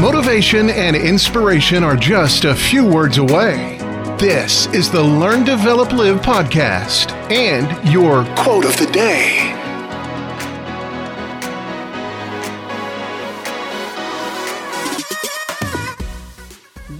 [0.00, 3.78] Motivation and inspiration are just a few words away.
[4.16, 9.52] This is the Learn, Develop, Live podcast and your quote of the day.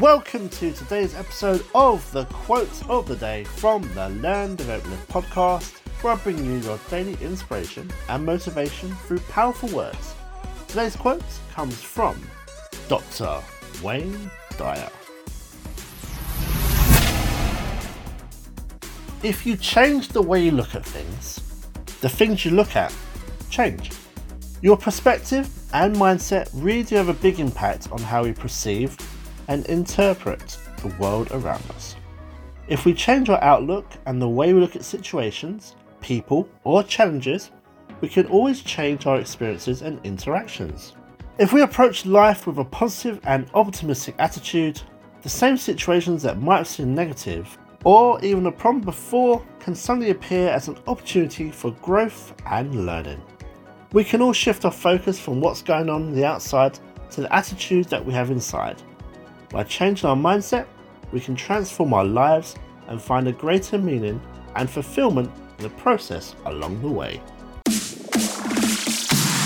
[0.01, 5.07] Welcome to today's episode of the Quotes of the Day from the Learn, Develop, Live
[5.07, 10.17] podcast, where I bring you your daily inspiration and motivation through powerful words.
[10.67, 11.23] Today's quote
[11.53, 12.21] comes from
[12.89, 13.43] Dr.
[13.83, 14.91] Wayne Dyer.
[19.23, 21.41] If you change the way you look at things,
[22.01, 22.95] the things you look at
[23.51, 23.91] change.
[24.63, 28.97] Your perspective and mindset really do have a big impact on how we perceive
[29.49, 31.95] and interpret the world around us.
[32.69, 37.51] If we change our outlook and the way we look at situations, people, or challenges,
[38.01, 40.95] we can always change our experiences and interactions.
[41.39, 44.83] If we approach life with a positive and optimistic attitude,
[45.23, 50.49] the same situations that might seem negative or even a problem before can suddenly appear
[50.49, 53.23] as an opportunity for growth and learning.
[53.93, 56.77] We can all shift our focus from what's going on on the outside
[57.11, 58.83] to the attitudes that we have inside.
[59.51, 60.67] By changing our mindset,
[61.13, 62.57] we can transform our lives
[62.89, 64.21] and find a greater meaning
[64.57, 67.23] and fulfillment in the process along the way.